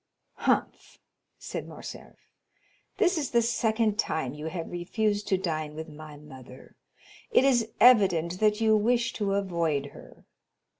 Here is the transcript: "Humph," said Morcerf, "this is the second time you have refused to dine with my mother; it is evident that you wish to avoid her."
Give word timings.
"Humph," 0.33 0.97
said 1.37 1.67
Morcerf, 1.67 2.17
"this 2.97 3.19
is 3.19 3.29
the 3.29 3.43
second 3.43 3.99
time 3.99 4.33
you 4.33 4.47
have 4.47 4.71
refused 4.71 5.27
to 5.27 5.37
dine 5.37 5.75
with 5.75 5.89
my 5.89 6.17
mother; 6.17 6.75
it 7.29 7.43
is 7.43 7.69
evident 7.79 8.39
that 8.39 8.59
you 8.59 8.75
wish 8.75 9.13
to 9.13 9.35
avoid 9.35 9.91
her." 9.93 10.25